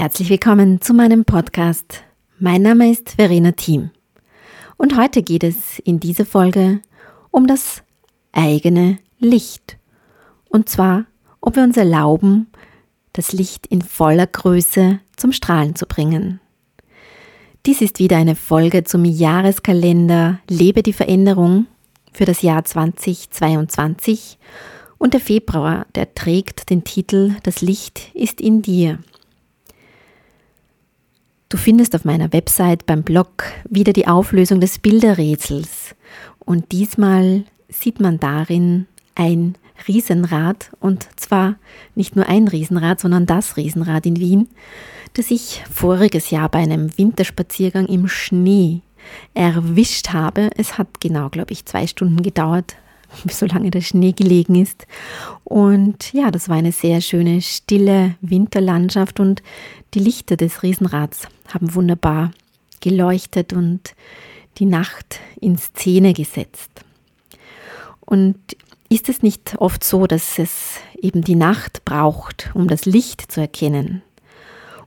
Herzlich 0.00 0.30
willkommen 0.30 0.80
zu 0.80 0.94
meinem 0.94 1.26
Podcast. 1.26 2.04
Mein 2.38 2.62
Name 2.62 2.90
ist 2.90 3.16
Verena 3.16 3.52
Thiem 3.52 3.90
und 4.78 4.96
heute 4.96 5.22
geht 5.22 5.44
es 5.44 5.78
in 5.80 6.00
dieser 6.00 6.24
Folge 6.24 6.80
um 7.30 7.46
das 7.46 7.82
eigene 8.32 8.96
Licht. 9.18 9.76
Und 10.48 10.70
zwar, 10.70 11.04
ob 11.42 11.56
wir 11.56 11.64
uns 11.64 11.76
erlauben, 11.76 12.46
das 13.12 13.34
Licht 13.34 13.66
in 13.66 13.82
voller 13.82 14.26
Größe 14.26 15.00
zum 15.16 15.32
Strahlen 15.32 15.76
zu 15.76 15.84
bringen. 15.84 16.40
Dies 17.66 17.82
ist 17.82 17.98
wieder 17.98 18.16
eine 18.16 18.36
Folge 18.36 18.84
zum 18.84 19.04
Jahreskalender 19.04 20.40
Lebe 20.48 20.82
die 20.82 20.94
Veränderung 20.94 21.66
für 22.10 22.24
das 22.24 22.40
Jahr 22.40 22.64
2022 22.64 24.38
und 24.96 25.12
der 25.12 25.20
Februar, 25.20 25.84
der 25.94 26.14
trägt 26.14 26.70
den 26.70 26.84
Titel 26.84 27.36
Das 27.42 27.60
Licht 27.60 28.14
ist 28.14 28.40
in 28.40 28.62
dir. 28.62 28.98
Du 31.50 31.56
findest 31.56 31.96
auf 31.96 32.04
meiner 32.04 32.32
Website 32.32 32.86
beim 32.86 33.02
Blog 33.02 33.42
wieder 33.68 33.92
die 33.92 34.06
Auflösung 34.06 34.60
des 34.60 34.78
Bilderrätsels 34.78 35.96
und 36.38 36.70
diesmal 36.70 37.42
sieht 37.68 37.98
man 37.98 38.20
darin 38.20 38.86
ein 39.16 39.58
Riesenrad 39.88 40.70
und 40.78 41.08
zwar 41.16 41.56
nicht 41.96 42.14
nur 42.14 42.28
ein 42.28 42.46
Riesenrad, 42.46 43.00
sondern 43.00 43.26
das 43.26 43.56
Riesenrad 43.56 44.06
in 44.06 44.20
Wien, 44.20 44.48
das 45.14 45.32
ich 45.32 45.64
voriges 45.68 46.30
Jahr 46.30 46.48
bei 46.48 46.60
einem 46.60 46.96
Winterspaziergang 46.96 47.86
im 47.86 48.06
Schnee 48.06 48.82
erwischt 49.34 50.10
habe. 50.10 50.50
Es 50.56 50.78
hat 50.78 51.00
genau, 51.00 51.30
glaube 51.30 51.52
ich, 51.52 51.66
zwei 51.66 51.88
Stunden 51.88 52.22
gedauert, 52.22 52.76
solange 53.30 53.70
der 53.70 53.80
Schnee 53.80 54.12
gelegen 54.12 54.54
ist. 54.54 54.86
Und 55.44 56.12
ja, 56.12 56.30
das 56.30 56.48
war 56.48 56.56
eine 56.56 56.72
sehr 56.72 57.00
schöne, 57.00 57.42
stille 57.42 58.16
Winterlandschaft 58.20 59.20
und 59.20 59.42
die 59.94 60.00
Lichter 60.00 60.36
des 60.36 60.62
Riesenrads 60.62 61.26
haben 61.52 61.74
wunderbar 61.74 62.30
geleuchtet 62.80 63.52
und 63.52 63.94
die 64.58 64.66
Nacht 64.66 65.20
in 65.40 65.58
Szene 65.58 66.12
gesetzt. 66.12 66.70
Und 68.00 68.38
ist 68.88 69.08
es 69.08 69.22
nicht 69.22 69.54
oft 69.58 69.84
so, 69.84 70.06
dass 70.06 70.38
es 70.38 70.80
eben 71.00 71.22
die 71.22 71.36
Nacht 71.36 71.84
braucht, 71.84 72.50
um 72.54 72.66
das 72.66 72.84
Licht 72.84 73.30
zu 73.30 73.40
erkennen? 73.40 74.02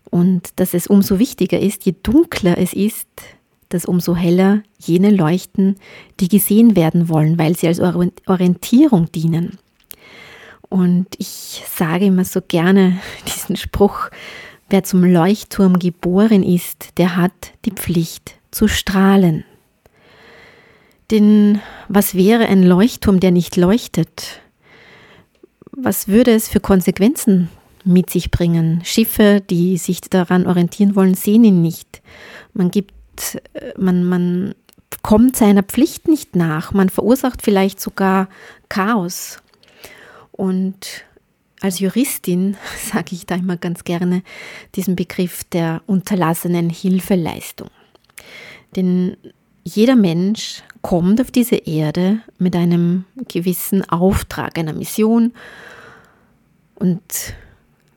Und 0.09 0.59
dass 0.59 0.73
es 0.73 0.87
umso 0.87 1.19
wichtiger 1.19 1.59
ist, 1.59 1.85
je 1.85 1.95
dunkler 2.03 2.57
es 2.57 2.73
ist, 2.73 3.07
dass 3.73 3.85
umso 3.85 4.15
heller 4.15 4.61
jene 4.79 5.09
leuchten, 5.09 5.75
die 6.19 6.27
gesehen 6.27 6.75
werden 6.75 7.09
wollen, 7.09 7.39
weil 7.39 7.57
sie 7.57 7.67
als 7.67 7.79
Orientierung 7.79 9.11
dienen. 9.11 9.57
Und 10.69 11.07
ich 11.17 11.63
sage 11.67 12.05
immer 12.05 12.25
so 12.25 12.41
gerne 12.41 12.99
diesen 13.27 13.55
Spruch, 13.55 14.09
wer 14.69 14.83
zum 14.83 15.03
Leuchtturm 15.03 15.79
geboren 15.79 16.43
ist, 16.43 16.97
der 16.97 17.15
hat 17.15 17.31
die 17.65 17.71
Pflicht 17.71 18.35
zu 18.51 18.67
strahlen. 18.67 19.43
Denn 21.11 21.59
was 21.89 22.15
wäre 22.15 22.47
ein 22.47 22.63
Leuchtturm, 22.63 23.19
der 23.19 23.31
nicht 23.31 23.55
leuchtet? 23.55 24.41
Was 25.71 26.07
würde 26.07 26.33
es 26.33 26.47
für 26.47 26.59
Konsequenzen 26.59 27.49
mit 27.83 28.09
sich 28.09 28.31
bringen? 28.31 28.81
Schiffe, 28.83 29.41
die 29.47 29.77
sich 29.77 30.01
daran 30.01 30.47
orientieren 30.47 30.95
wollen, 30.95 31.13
sehen 31.13 31.43
ihn 31.43 31.61
nicht. 31.61 32.01
Man 32.53 32.71
gibt 32.71 32.93
man, 33.77 34.03
man 34.03 34.55
kommt 35.01 35.35
seiner 35.35 35.63
Pflicht 35.63 36.07
nicht 36.07 36.35
nach, 36.35 36.73
man 36.73 36.89
verursacht 36.89 37.41
vielleicht 37.41 37.79
sogar 37.79 38.27
Chaos. 38.69 39.41
Und 40.31 41.05
als 41.61 41.79
Juristin 41.79 42.57
sage 42.91 43.15
ich 43.15 43.25
da 43.25 43.35
immer 43.35 43.57
ganz 43.57 43.83
gerne 43.83 44.23
diesen 44.75 44.95
Begriff 44.95 45.43
der 45.45 45.81
unterlassenen 45.87 46.69
Hilfeleistung. 46.69 47.69
Denn 48.75 49.17
jeder 49.63 49.95
Mensch 49.95 50.63
kommt 50.81 51.21
auf 51.21 51.31
diese 51.31 51.55
Erde 51.55 52.19
mit 52.37 52.55
einem 52.55 53.05
gewissen 53.29 53.87
Auftrag, 53.89 54.57
einer 54.57 54.73
Mission 54.73 55.33
und 56.75 57.01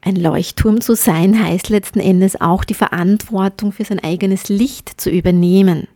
ein 0.07 0.17
Leuchtturm 0.17 0.81
zu 0.81 0.95
sein 0.95 1.43
heißt 1.43 1.69
letzten 1.69 1.99
Endes 1.99 2.41
auch 2.41 2.63
die 2.63 2.75
Verantwortung 2.75 3.73
für 3.73 3.85
sein 3.85 3.99
eigenes 3.99 4.49
Licht 4.49 5.01
zu 5.01 5.11
übernehmen. 5.11 5.89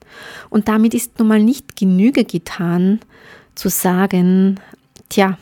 Und 0.51 0.67
damit 0.67 0.95
ist 0.95 1.21
nun 1.21 1.29
mal 1.29 1.41
nicht 1.41 1.77
Genüge 1.77 2.25
getan, 2.25 2.99
zu 3.55 3.69
sagen, 3.69 4.59
tja, 5.11 5.39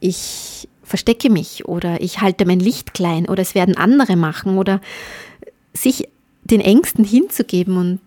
ich 0.00 0.68
verstecke 0.82 1.28
mich 1.28 1.66
oder 1.66 2.00
ich 2.00 2.22
halte 2.22 2.46
mein 2.46 2.60
Licht 2.60 2.94
klein 2.94 3.28
oder 3.28 3.42
es 3.42 3.54
werden 3.54 3.76
andere 3.76 4.16
machen 4.16 4.56
oder 4.56 4.80
sich 5.74 6.08
den 6.44 6.62
Ängsten 6.62 7.04
hinzugeben 7.04 7.76
und 7.76 8.00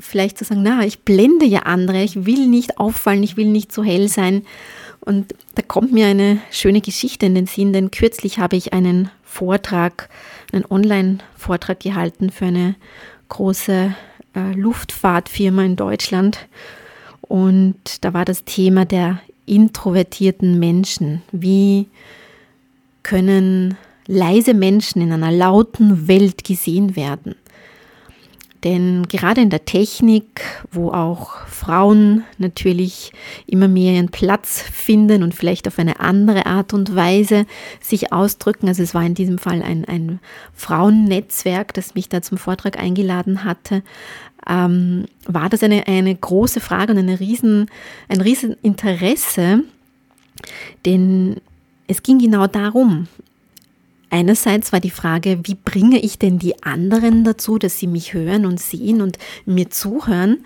vielleicht 0.00 0.38
zu 0.38 0.44
sagen, 0.44 0.62
na, 0.64 0.84
ich 0.84 1.00
blende 1.00 1.46
ja 1.46 1.60
andere, 1.60 2.02
ich 2.02 2.26
will 2.26 2.48
nicht 2.48 2.78
auffallen, 2.78 3.22
ich 3.22 3.36
will 3.36 3.46
nicht 3.46 3.72
so 3.72 3.84
hell 3.84 4.08
sein. 4.08 4.42
Und 5.00 5.32
da 5.54 5.62
kommt 5.62 5.92
mir 5.92 6.06
eine 6.06 6.40
schöne 6.50 6.80
Geschichte 6.80 7.26
in 7.26 7.36
den 7.36 7.46
Sinn, 7.46 7.72
denn 7.72 7.92
kürzlich 7.92 8.40
habe 8.40 8.56
ich 8.56 8.72
einen 8.72 9.10
Vortrag, 9.38 10.08
einen 10.52 10.64
Online-Vortrag 10.68 11.78
gehalten 11.78 12.30
für 12.30 12.46
eine 12.46 12.74
große 13.28 13.94
äh, 14.34 14.52
Luftfahrtfirma 14.54 15.62
in 15.62 15.76
Deutschland. 15.76 16.48
Und 17.22 18.04
da 18.04 18.14
war 18.14 18.24
das 18.24 18.44
Thema 18.44 18.84
der 18.84 19.20
introvertierten 19.46 20.58
Menschen. 20.58 21.22
Wie 21.30 21.86
können 23.04 23.76
leise 24.06 24.54
Menschen 24.54 25.02
in 25.02 25.12
einer 25.12 25.30
lauten 25.30 26.08
Welt 26.08 26.42
gesehen 26.42 26.96
werden? 26.96 27.36
Denn 28.64 29.06
gerade 29.08 29.40
in 29.40 29.50
der 29.50 29.64
Technik, 29.64 30.40
wo 30.72 30.90
auch 30.90 31.46
Frauen 31.46 32.24
natürlich 32.38 33.12
immer 33.46 33.68
mehr 33.68 33.94
ihren 33.94 34.08
Platz 34.08 34.60
finden 34.60 35.22
und 35.22 35.34
vielleicht 35.34 35.68
auf 35.68 35.78
eine 35.78 36.00
andere 36.00 36.46
Art 36.46 36.74
und 36.74 36.96
Weise 36.96 37.46
sich 37.80 38.12
ausdrücken, 38.12 38.66
also 38.66 38.82
es 38.82 38.94
war 38.94 39.04
in 39.04 39.14
diesem 39.14 39.38
Fall 39.38 39.62
ein, 39.62 39.84
ein 39.84 40.18
Frauennetzwerk, 40.54 41.72
das 41.74 41.94
mich 41.94 42.08
da 42.08 42.20
zum 42.20 42.36
Vortrag 42.36 42.78
eingeladen 42.78 43.44
hatte, 43.44 43.84
ähm, 44.48 45.06
war 45.26 45.48
das 45.48 45.62
eine, 45.62 45.86
eine 45.86 46.14
große 46.14 46.60
Frage 46.60 46.92
und 46.92 46.98
eine 46.98 47.20
riesen, 47.20 47.70
ein 48.08 48.20
riesen 48.20 48.56
Interesse, 48.62 49.62
denn 50.84 51.36
es 51.86 52.02
ging 52.02 52.18
genau 52.18 52.46
darum, 52.48 53.06
Einerseits 54.10 54.72
war 54.72 54.80
die 54.80 54.90
Frage, 54.90 55.40
wie 55.44 55.54
bringe 55.54 56.00
ich 56.00 56.18
denn 56.18 56.38
die 56.38 56.62
anderen 56.62 57.24
dazu, 57.24 57.58
dass 57.58 57.78
sie 57.78 57.86
mich 57.86 58.14
hören 58.14 58.46
und 58.46 58.60
sehen 58.60 59.02
und 59.02 59.18
mir 59.44 59.70
zuhören? 59.70 60.38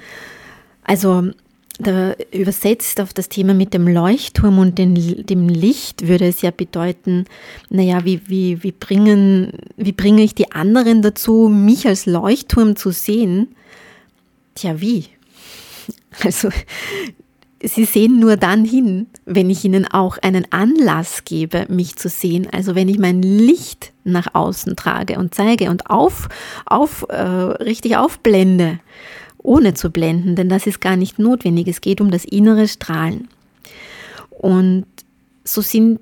Also 0.82 1.30
da 1.78 2.14
übersetzt 2.32 3.00
auf 3.00 3.12
das 3.12 3.28
Thema 3.28 3.54
mit 3.54 3.74
dem 3.74 3.88
Leuchtturm 3.88 4.58
und 4.58 4.78
den, 4.78 4.94
dem 5.26 5.48
Licht 5.48 6.06
würde 6.06 6.26
es 6.26 6.42
ja 6.42 6.50
bedeuten, 6.50 7.24
naja, 7.70 8.04
wie, 8.04 8.20
wie, 8.28 8.62
wie, 8.62 8.72
bringen, 8.72 9.52
wie 9.76 9.92
bringe 9.92 10.22
ich 10.22 10.34
die 10.34 10.52
anderen 10.52 11.02
dazu, 11.02 11.48
mich 11.48 11.86
als 11.86 12.06
Leuchtturm 12.06 12.76
zu 12.76 12.90
sehen? 12.90 13.48
Tja, 14.54 14.80
wie? 14.80 15.06
Also 16.22 16.50
sie 17.62 17.84
sehen 17.84 18.18
nur 18.18 18.36
dann 18.36 18.64
hin, 18.64 19.06
wenn 19.24 19.50
ich 19.50 19.64
ihnen 19.64 19.86
auch 19.86 20.18
einen 20.18 20.46
Anlass 20.50 21.24
gebe, 21.24 21.66
mich 21.68 21.96
zu 21.96 22.08
sehen. 22.08 22.48
Also 22.50 22.74
wenn 22.74 22.88
ich 22.88 22.98
mein 22.98 23.22
Licht 23.22 23.92
nach 24.04 24.34
außen 24.34 24.76
trage 24.76 25.18
und 25.18 25.34
zeige 25.34 25.70
und 25.70 25.88
auf, 25.88 26.28
auf, 26.66 27.06
äh, 27.08 27.16
richtig 27.16 27.96
aufblende, 27.96 28.80
ohne 29.38 29.74
zu 29.74 29.90
blenden, 29.90 30.36
denn 30.36 30.48
das 30.48 30.66
ist 30.66 30.80
gar 30.80 30.96
nicht 30.96 31.18
notwendig. 31.18 31.68
Es 31.68 31.80
geht 31.80 32.00
um 32.00 32.10
das 32.10 32.24
innere 32.24 32.68
Strahlen. 32.68 33.28
Und 34.30 34.86
so 35.44 35.60
sind 35.60 36.00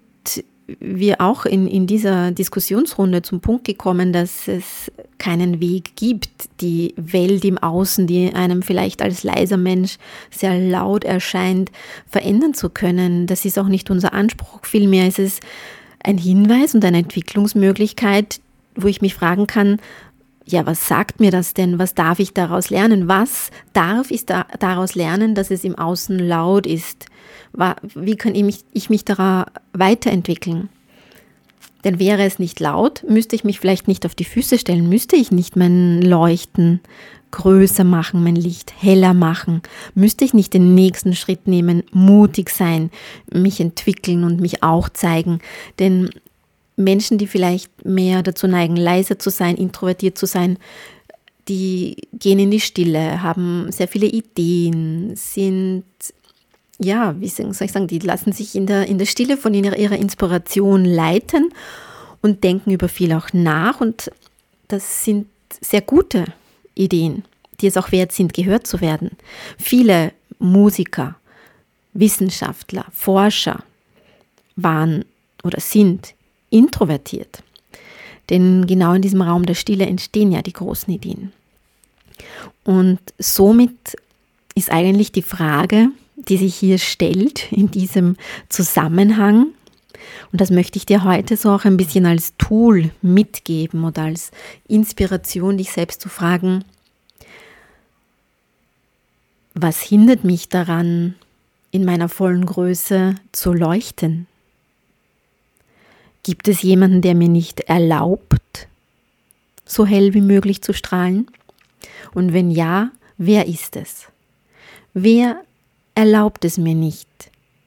wir 0.78 1.20
auch 1.20 1.46
in, 1.46 1.66
in 1.66 1.86
dieser 1.86 2.30
Diskussionsrunde 2.30 3.22
zum 3.22 3.40
Punkt 3.40 3.64
gekommen, 3.64 4.12
dass 4.12 4.46
es 4.46 4.90
keinen 5.20 5.60
Weg 5.60 5.94
gibt, 5.94 6.48
die 6.60 6.94
Welt 6.96 7.44
im 7.44 7.58
Außen, 7.58 8.08
die 8.08 8.34
einem 8.34 8.62
vielleicht 8.62 9.02
als 9.02 9.22
leiser 9.22 9.56
Mensch 9.56 9.98
sehr 10.30 10.58
laut 10.58 11.04
erscheint, 11.04 11.70
verändern 12.08 12.54
zu 12.54 12.70
können. 12.70 13.28
Das 13.28 13.44
ist 13.44 13.58
auch 13.58 13.68
nicht 13.68 13.90
unser 13.90 14.12
Anspruch. 14.12 14.64
Vielmehr 14.64 15.06
ist 15.06 15.20
es 15.20 15.38
ein 16.02 16.18
Hinweis 16.18 16.74
und 16.74 16.84
eine 16.84 16.98
Entwicklungsmöglichkeit, 16.98 18.40
wo 18.74 18.88
ich 18.88 19.00
mich 19.02 19.14
fragen 19.14 19.46
kann, 19.46 19.78
ja, 20.46 20.66
was 20.66 20.88
sagt 20.88 21.20
mir 21.20 21.30
das 21.30 21.54
denn? 21.54 21.78
Was 21.78 21.94
darf 21.94 22.18
ich 22.18 22.34
daraus 22.34 22.70
lernen? 22.70 23.06
Was 23.06 23.50
darf 23.72 24.10
ich 24.10 24.26
da, 24.26 24.46
daraus 24.58 24.96
lernen, 24.96 25.36
dass 25.36 25.50
es 25.50 25.62
im 25.62 25.76
Außen 25.76 26.18
laut 26.18 26.66
ist? 26.66 27.06
Wie 27.94 28.16
kann 28.16 28.34
ich 28.34 28.42
mich, 28.42 28.64
ich 28.72 28.90
mich 28.90 29.04
daran 29.04 29.44
weiterentwickeln? 29.72 30.68
Denn 31.84 31.98
wäre 31.98 32.24
es 32.24 32.38
nicht 32.38 32.60
laut, 32.60 33.04
müsste 33.08 33.36
ich 33.36 33.44
mich 33.44 33.58
vielleicht 33.58 33.88
nicht 33.88 34.04
auf 34.04 34.14
die 34.14 34.24
Füße 34.24 34.58
stellen, 34.58 34.88
müsste 34.88 35.16
ich 35.16 35.30
nicht 35.30 35.56
mein 35.56 36.02
Leuchten 36.02 36.80
größer 37.30 37.84
machen, 37.84 38.24
mein 38.24 38.36
Licht 38.36 38.72
heller 38.76 39.14
machen, 39.14 39.62
müsste 39.94 40.24
ich 40.24 40.34
nicht 40.34 40.52
den 40.52 40.74
nächsten 40.74 41.14
Schritt 41.14 41.46
nehmen, 41.46 41.84
mutig 41.92 42.50
sein, 42.50 42.90
mich 43.32 43.60
entwickeln 43.60 44.24
und 44.24 44.40
mich 44.40 44.62
auch 44.62 44.88
zeigen. 44.88 45.38
Denn 45.78 46.10
Menschen, 46.76 47.18
die 47.18 47.26
vielleicht 47.26 47.84
mehr 47.84 48.22
dazu 48.22 48.46
neigen, 48.46 48.76
leiser 48.76 49.18
zu 49.18 49.30
sein, 49.30 49.56
introvertiert 49.56 50.18
zu 50.18 50.26
sein, 50.26 50.58
die 51.48 51.96
gehen 52.12 52.38
in 52.38 52.50
die 52.50 52.60
Stille, 52.60 53.22
haben 53.22 53.70
sehr 53.72 53.88
viele 53.88 54.06
Ideen, 54.06 55.14
sind, 55.16 55.84
ja, 56.80 57.14
wie 57.20 57.28
soll 57.28 57.50
ich 57.50 57.72
sagen, 57.72 57.86
die 57.86 57.98
lassen 57.98 58.32
sich 58.32 58.54
in 58.54 58.66
der, 58.66 58.86
in 58.86 58.98
der 58.98 59.06
Stille 59.06 59.36
von 59.36 59.52
ihrer, 59.52 59.76
ihrer 59.76 59.96
Inspiration 59.96 60.84
leiten 60.84 61.52
und 62.22 62.42
denken 62.42 62.70
über 62.70 62.88
viel 62.88 63.12
auch 63.12 63.28
nach. 63.32 63.80
Und 63.80 64.10
das 64.68 65.04
sind 65.04 65.26
sehr 65.60 65.82
gute 65.82 66.24
Ideen, 66.74 67.24
die 67.60 67.66
es 67.66 67.76
auch 67.76 67.92
wert 67.92 68.12
sind, 68.12 68.32
gehört 68.32 68.66
zu 68.66 68.80
werden. 68.80 69.10
Viele 69.58 70.12
Musiker, 70.38 71.16
Wissenschaftler, 71.92 72.86
Forscher 72.92 73.62
waren 74.56 75.04
oder 75.42 75.60
sind 75.60 76.14
introvertiert. 76.48 77.42
Denn 78.30 78.66
genau 78.66 78.94
in 78.94 79.02
diesem 79.02 79.22
Raum 79.22 79.44
der 79.44 79.54
Stille 79.54 79.84
entstehen 79.86 80.32
ja 80.32 80.40
die 80.40 80.52
großen 80.52 80.92
Ideen. 80.92 81.32
Und 82.64 83.00
somit 83.18 83.96
ist 84.54 84.70
eigentlich 84.70 85.12
die 85.12 85.22
Frage, 85.22 85.88
die 86.28 86.36
sich 86.36 86.54
hier 86.54 86.78
stellt 86.78 87.50
in 87.52 87.70
diesem 87.70 88.16
Zusammenhang, 88.48 89.48
und 90.32 90.40
das 90.40 90.50
möchte 90.50 90.78
ich 90.78 90.86
dir 90.86 91.04
heute 91.04 91.36
so 91.36 91.50
auch 91.50 91.64
ein 91.64 91.76
bisschen 91.76 92.06
als 92.06 92.34
Tool 92.38 92.90
mitgeben 93.02 93.84
oder 93.84 94.02
als 94.02 94.30
Inspiration, 94.68 95.58
dich 95.58 95.72
selbst 95.72 96.00
zu 96.00 96.08
fragen, 96.08 96.64
was 99.54 99.80
hindert 99.82 100.24
mich 100.24 100.48
daran, 100.48 101.16
in 101.72 101.84
meiner 101.84 102.08
vollen 102.08 102.46
Größe 102.46 103.14
zu 103.32 103.52
leuchten? 103.52 104.26
Gibt 106.22 106.48
es 106.48 106.62
jemanden, 106.62 107.02
der 107.02 107.14
mir 107.14 107.28
nicht 107.28 107.60
erlaubt, 107.60 108.68
so 109.64 109.86
hell 109.86 110.14
wie 110.14 110.20
möglich 110.20 110.62
zu 110.62 110.72
strahlen? 110.72 111.26
Und 112.14 112.32
wenn 112.32 112.50
ja, 112.50 112.90
wer 113.18 113.46
ist 113.46 113.76
es? 113.76 114.06
Wer 114.94 115.42
erlaubt 116.00 116.46
es 116.46 116.56
mir 116.56 116.74
nicht, 116.74 117.08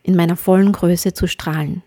in 0.02 0.16
meiner 0.16 0.36
vollen 0.36 0.72
Größe 0.72 1.14
zu 1.14 1.28
strahlen? 1.28 1.84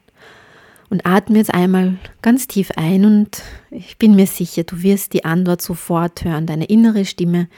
Und 0.88 1.04
atme 1.04 1.38
jetzt 1.38 1.52
einmal 1.52 1.98
ganz 2.22 2.46
tief 2.46 2.70
ein 2.76 3.04
und 3.04 3.42
ich 3.72 3.98
bin 3.98 4.14
mir 4.14 4.28
sicher, 4.28 4.62
du 4.62 4.82
wirst 4.82 5.12
die 5.12 5.24
Antwort 5.24 5.60
sofort 5.60 6.22
hören. 6.22 6.46
Deine 6.46 6.66
innere 6.66 7.04
Stimme 7.04 7.48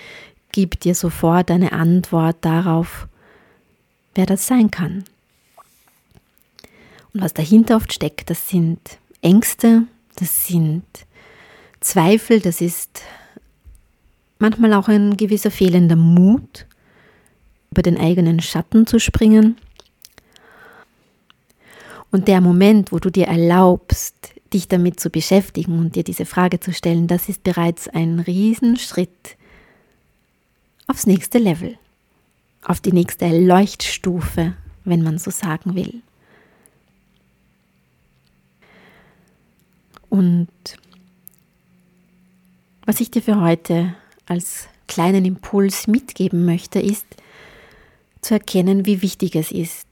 gibt 0.53 0.85
dir 0.85 0.95
sofort 0.95 1.51
eine 1.51 1.73
Antwort 1.73 2.39
darauf, 2.41 3.07
wer 4.15 4.25
das 4.25 4.47
sein 4.47 4.71
kann. 4.71 5.05
Und 7.13 7.21
was 7.21 7.35
dahinter 7.35 7.77
oft 7.77 7.93
steckt, 7.93 8.31
das 8.31 8.49
sind 8.49 8.81
Ängste, 9.21 9.83
das 10.17 10.47
sind 10.47 10.85
Zweifel, 11.81 12.41
das 12.41 12.63
ist 12.63 13.03
manchmal 14.39 14.73
auch 14.73 14.89
ein 14.89 15.19
gewisser 15.19 15.51
fehlender 15.51 15.97
Mut, 15.97 16.67
über 17.71 17.83
den 17.83 17.99
eigenen 17.99 18.41
Schatten 18.41 18.87
zu 18.87 18.99
springen. 18.99 19.57
Und 22.11 22.29
der 22.29 22.41
Moment, 22.41 22.93
wo 22.93 22.99
du 22.99 23.11
dir 23.11 23.27
erlaubst, 23.27 24.15
dich 24.53 24.69
damit 24.69 24.99
zu 24.99 25.11
beschäftigen 25.11 25.79
und 25.79 25.95
dir 25.95 26.05
diese 26.05 26.25
Frage 26.25 26.59
zu 26.59 26.73
stellen, 26.73 27.07
das 27.07 27.29
ist 27.29 27.43
bereits 27.43 27.89
ein 27.89 28.21
Riesenschritt 28.21 29.37
aufs 30.87 31.07
nächste 31.07 31.39
Level, 31.39 31.77
auf 32.63 32.81
die 32.81 32.93
nächste 32.93 33.29
Leuchtstufe, 33.29 34.55
wenn 34.85 35.03
man 35.03 35.19
so 35.19 35.31
sagen 35.31 35.75
will. 35.75 36.03
Und 40.09 40.49
was 42.87 43.01
ich 43.01 43.11
dir 43.11 43.21
für 43.21 43.41
heute 43.41 43.95
als 44.27 44.69
kleinen 44.87 45.27
Impuls 45.27 45.87
mitgeben 45.87 46.47
möchte, 46.47 46.81
ist 46.81 47.05
zu 48.21 48.35
erkennen, 48.35 48.87
wie 48.87 49.03
wichtig 49.03 49.37
es 49.37 49.53
ist, 49.53 49.87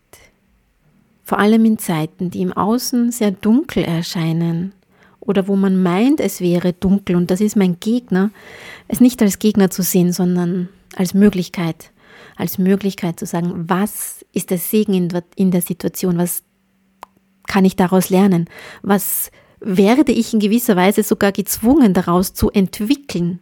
vor 1.22 1.38
allem 1.38 1.64
in 1.64 1.78
Zeiten, 1.78 2.30
die 2.30 2.40
im 2.40 2.52
Außen 2.52 3.10
sehr 3.10 3.32
dunkel 3.32 3.82
erscheinen 3.82 4.72
oder 5.20 5.48
wo 5.48 5.56
man 5.56 5.82
meint, 5.82 6.20
es 6.20 6.40
wäre 6.40 6.72
dunkel 6.72 7.16
und 7.16 7.30
das 7.30 7.40
ist 7.40 7.56
mein 7.56 7.80
Gegner, 7.80 8.30
es 8.86 9.00
nicht 9.00 9.20
als 9.22 9.38
Gegner 9.38 9.70
zu 9.70 9.82
sehen, 9.82 10.12
sondern 10.12 10.68
als 10.94 11.14
Möglichkeit, 11.14 11.90
als 12.36 12.58
Möglichkeit 12.58 13.18
zu 13.18 13.26
sagen, 13.26 13.68
was 13.68 14.24
ist 14.32 14.50
der 14.50 14.58
Segen 14.58 15.10
in 15.34 15.50
der 15.50 15.62
Situation, 15.62 16.16
was 16.16 16.44
kann 17.48 17.64
ich 17.64 17.76
daraus 17.76 18.10
lernen, 18.10 18.48
was 18.82 19.30
werde 19.60 20.12
ich 20.12 20.32
in 20.32 20.40
gewisser 20.40 20.76
Weise 20.76 21.02
sogar 21.02 21.32
gezwungen 21.32 21.94
daraus 21.94 22.34
zu 22.34 22.50
entwickeln. 22.50 23.40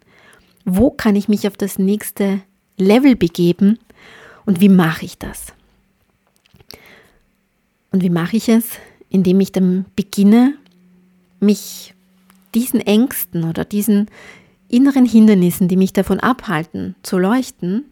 Wo 0.65 0.91
kann 0.91 1.17
ich 1.17 1.29
mich 1.29 1.47
auf 1.47 1.57
das 1.57 1.79
nächste 1.79 2.41
Level 2.79 3.17
begeben 3.17 3.79
und 4.47 4.61
wie 4.61 4.69
mache 4.69 5.05
ich 5.05 5.19
das? 5.19 5.47
Und 7.91 8.03
wie 8.03 8.11
mache 8.11 8.37
ich 8.37 8.49
es? 8.49 8.79
Indem 9.09 9.41
ich 9.41 9.53
dann 9.53 9.87
beginne, 9.95 10.55
mich 11.41 11.95
diesen 12.55 12.81
Ängsten 12.81 13.45
oder 13.45 13.65
diesen 13.65 14.09
inneren 14.69 15.07
Hindernissen, 15.07 15.69
die 15.69 15.77
mich 15.77 15.93
davon 15.93 16.21
abhalten, 16.21 16.97
zu 17.03 17.19
leuchten, 17.19 17.85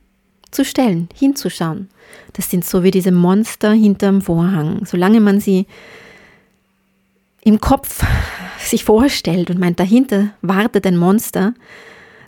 zu 0.50 0.64
stellen, 0.64 1.08
hinzuschauen. 1.14 1.88
Das 2.32 2.50
sind 2.50 2.64
so 2.64 2.82
wie 2.82 2.90
diese 2.90 3.12
Monster 3.12 3.72
hinterm 3.72 4.20
Vorhang. 4.20 4.84
Solange 4.84 5.20
man 5.20 5.40
sie 5.40 5.66
im 7.43 7.60
Kopf 7.60 8.05
sich 8.58 8.84
vorstellt 8.84 9.50
und 9.50 9.58
meint, 9.58 9.81
dahinter 9.81 10.31
wartet 10.43 10.87
ein 10.87 10.96
Monster, 10.96 11.55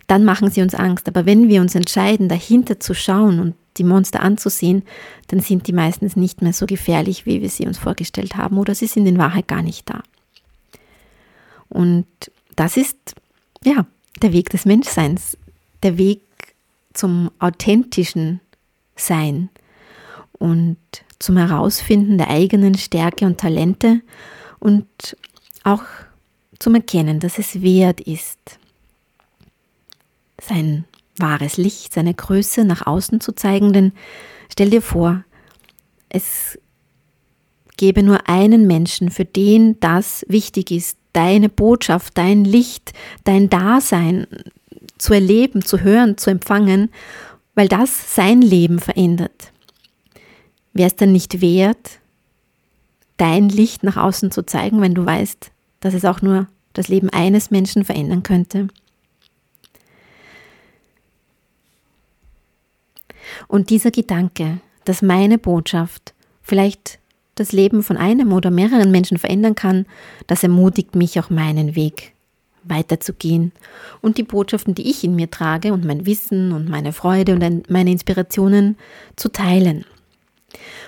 dann 0.07 0.23
machen 0.23 0.49
sie 0.49 0.61
uns 0.61 0.75
Angst. 0.75 1.07
Aber 1.07 1.25
wenn 1.25 1.49
wir 1.49 1.61
uns 1.61 1.75
entscheiden, 1.75 2.29
dahinter 2.29 2.79
zu 2.79 2.93
schauen 2.93 3.39
und 3.39 3.55
die 3.77 3.83
Monster 3.83 4.21
anzusehen, 4.21 4.83
dann 5.27 5.39
sind 5.39 5.67
die 5.67 5.73
meistens 5.73 6.15
nicht 6.15 6.41
mehr 6.41 6.53
so 6.53 6.65
gefährlich, 6.65 7.25
wie 7.25 7.41
wir 7.41 7.49
sie 7.49 7.65
uns 7.65 7.77
vorgestellt 7.77 8.35
haben, 8.35 8.57
oder 8.57 8.75
sie 8.75 8.87
sind 8.87 9.05
in 9.05 9.17
Wahrheit 9.17 9.47
gar 9.47 9.61
nicht 9.61 9.89
da. 9.89 10.01
Und 11.69 12.07
das 12.55 12.77
ist, 12.77 13.15
ja, 13.63 13.85
der 14.21 14.33
Weg 14.33 14.49
des 14.49 14.65
Menschseins, 14.65 15.37
der 15.83 15.97
Weg 15.97 16.21
zum 16.93 17.31
authentischen 17.39 18.39
Sein 18.95 19.49
und 20.33 20.77
zum 21.19 21.37
Herausfinden 21.37 22.17
der 22.17 22.29
eigenen 22.29 22.75
Stärke 22.75 23.25
und 23.25 23.39
Talente 23.39 24.01
und 24.59 24.87
auch 25.63 25.83
zum 26.59 26.75
Erkennen, 26.75 27.19
dass 27.19 27.37
es 27.37 27.61
wert 27.61 27.99
ist, 28.01 28.59
sein 30.41 30.85
wahres 31.17 31.57
Licht, 31.57 31.93
seine 31.93 32.13
Größe 32.13 32.65
nach 32.65 32.85
außen 32.85 33.21
zu 33.21 33.33
zeigen. 33.33 33.73
Denn 33.73 33.93
stell 34.51 34.69
dir 34.69 34.81
vor, 34.81 35.23
es 36.09 36.57
gäbe 37.77 38.03
nur 38.03 38.27
einen 38.29 38.67
Menschen, 38.67 39.09
für 39.09 39.25
den 39.25 39.79
das 39.79 40.25
wichtig 40.27 40.71
ist, 40.71 40.97
deine 41.13 41.49
Botschaft, 41.49 42.17
dein 42.17 42.43
Licht, 42.43 42.93
dein 43.23 43.49
Dasein 43.49 44.27
zu 44.97 45.13
erleben, 45.13 45.63
zu 45.63 45.81
hören, 45.81 46.17
zu 46.17 46.29
empfangen, 46.29 46.89
weil 47.53 47.67
das 47.67 48.15
sein 48.15 48.41
Leben 48.41 48.79
verändert. 48.79 49.51
Wäre 50.73 50.87
es 50.87 50.95
dann 50.95 51.13
nicht 51.13 51.41
wert, 51.41 51.99
dein 53.17 53.47
Licht 53.47 53.83
nach 53.83 53.97
außen 53.97 54.31
zu 54.31 54.45
zeigen, 54.45 54.81
wenn 54.81 54.93
du 54.93 55.05
weißt, 55.05 55.51
dass 55.79 55.93
es 55.93 56.03
auch 56.03 56.21
nur 56.21 56.47
das 56.73 56.89
Leben 56.89 57.09
eines 57.09 57.49
Menschen 57.49 57.85
verändern 57.85 58.23
könnte? 58.23 58.67
Und 63.47 63.69
dieser 63.69 63.91
Gedanke, 63.91 64.59
dass 64.85 65.01
meine 65.01 65.37
Botschaft 65.37 66.13
vielleicht 66.41 66.99
das 67.35 67.51
Leben 67.51 67.83
von 67.83 67.97
einem 67.97 68.31
oder 68.31 68.49
mehreren 68.49 68.91
Menschen 68.91 69.17
verändern 69.17 69.55
kann, 69.55 69.85
das 70.27 70.43
ermutigt 70.43 70.95
mich 70.95 71.19
auch 71.19 71.29
meinen 71.29 71.75
Weg 71.75 72.13
weiterzugehen 72.63 73.51
und 74.01 74.17
die 74.17 74.23
Botschaften, 74.23 74.73
die 74.73 74.89
ich 74.89 75.03
in 75.03 75.15
mir 75.15 75.29
trage 75.29 75.71
und 75.71 75.85
mein 75.85 76.05
Wissen 76.05 76.51
und 76.51 76.67
meine 76.67 76.93
Freude 76.93 77.33
und 77.33 77.69
meine 77.69 77.91
Inspirationen 77.91 78.77
zu 79.15 79.29
teilen. 79.29 79.85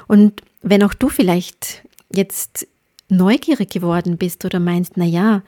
Und 0.08 0.42
wenn 0.62 0.84
auch 0.84 0.94
du 0.94 1.10
vielleicht 1.10 1.84
jetzt 2.12 2.68
neugierig 3.10 3.70
geworden 3.70 4.18
bist 4.18 4.44
oder 4.46 4.60
meinst, 4.60 4.98
na 4.98 5.06
ja, 5.06 5.42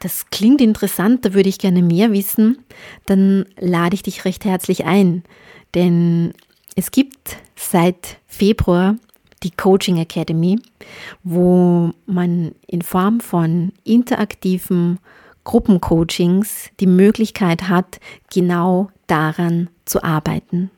das 0.00 0.30
klingt 0.30 0.60
interessant, 0.60 1.24
da 1.24 1.34
würde 1.34 1.48
ich 1.48 1.58
gerne 1.58 1.82
mehr 1.82 2.12
wissen, 2.12 2.58
dann 3.06 3.46
lade 3.58 3.94
ich 3.94 4.02
dich 4.02 4.24
recht 4.24 4.44
herzlich 4.44 4.84
ein, 4.84 5.22
denn 5.74 6.32
es 6.76 6.90
gibt 6.90 7.36
seit 7.56 8.18
Februar 8.26 8.96
die 9.42 9.50
Coaching 9.50 9.96
Academy, 9.98 10.58
wo 11.22 11.92
man 12.06 12.54
in 12.66 12.82
Form 12.82 13.20
von 13.20 13.72
interaktiven 13.84 14.98
Gruppencoachings 15.44 16.70
die 16.78 16.86
Möglichkeit 16.86 17.68
hat, 17.68 17.98
genau 18.32 18.90
daran 19.08 19.68
zu 19.84 20.02
arbeiten. 20.04 20.70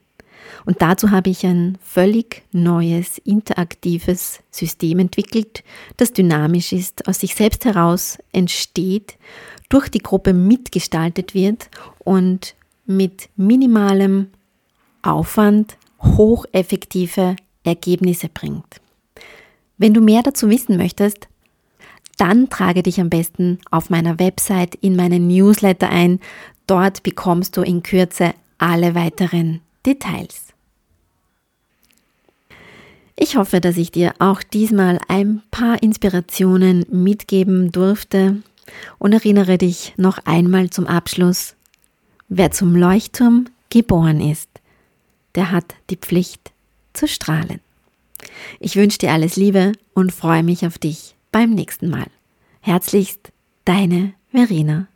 Und 0.65 0.83
dazu 0.83 1.11
habe 1.11 1.31
ich 1.31 1.45
ein 1.45 1.79
völlig 1.83 2.43
neues, 2.53 3.19
interaktives 3.19 4.41
System 4.51 4.99
entwickelt, 4.99 5.65
das 5.97 6.13
dynamisch 6.13 6.73
ist, 6.73 7.07
aus 7.09 7.21
sich 7.21 7.35
selbst 7.35 7.65
heraus 7.65 8.19
entsteht, 8.33 9.17
durch 9.69 9.89
die 9.89 9.99
Gruppe 9.99 10.33
mitgestaltet 10.33 11.35
wird 11.35 11.69
und 11.99 12.55
mit 12.87 13.29
minimalem 13.37 14.29
Aufwand 15.03 15.77
hocheffektive 16.03 17.37
Ergebnisse 17.63 18.29
bringt. 18.29 18.81
Wenn 19.79 19.95
du 19.95 20.01
mehr 20.01 20.23
dazu 20.23 20.49
wissen 20.51 20.77
möchtest, 20.77 21.29
dann 22.17 22.49
trage 22.49 22.83
dich 22.83 23.01
am 23.01 23.11
besten 23.11 23.59
auf 23.71 23.91
meiner 23.91 24.19
Website 24.19 24.77
in 24.77 24.95
meinen 24.95 25.27
Newsletter 25.27 25.91
ein. 25.91 26.21
Dort 26.67 27.03
bekommst 27.03 27.57
du 27.57 27.63
in 27.63 27.83
Kürze 27.83 28.35
alle 28.59 28.95
weiteren 28.95 29.61
Details. 29.87 30.55
Ich 33.17 33.37
hoffe, 33.37 33.61
dass 33.61 33.77
ich 33.77 33.93
dir 33.93 34.15
auch 34.19 34.43
diesmal 34.43 35.01
ein 35.09 35.43
paar 35.51 35.83
Inspirationen 35.83 36.85
mitgeben 36.91 37.71
durfte 37.71 38.43
und 38.99 39.13
erinnere 39.13 39.57
dich 39.57 39.95
noch 39.97 40.19
einmal 40.25 40.71
zum 40.71 40.87
Abschluss, 40.87 41.55
wer 42.29 42.51
zum 42.51 42.75
Leuchtturm 42.75 43.47
geboren 43.71 44.21
ist, 44.21 44.49
der 45.35 45.51
hat 45.51 45.75
die 45.91 45.97
Pflicht 45.97 46.53
zu 46.93 47.07
strahlen. 47.07 47.61
Ich 48.61 48.77
wünsche 48.77 48.99
dir 48.99 49.13
alles 49.13 49.37
Liebe 49.37 49.73
und 49.95 50.13
freue 50.13 50.43
mich 50.43 50.67
auf 50.67 50.79
dich 50.79 51.15
beim 51.31 51.51
nächsten 51.51 51.91
Mal. 51.91 52.07
Herzlichst, 52.61 53.33
deine 53.65 54.15
Verena. 54.31 54.89